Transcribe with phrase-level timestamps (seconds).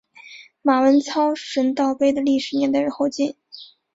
[0.63, 3.35] 马文操神道碑的历史年代为后晋。